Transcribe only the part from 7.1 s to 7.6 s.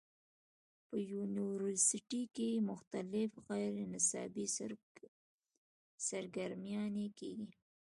کيږي